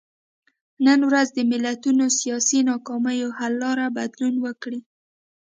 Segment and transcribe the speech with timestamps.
[0.85, 4.79] نن ورځ د ملتونو سیاسي ناکامیو حل لاره بدلون وکړي.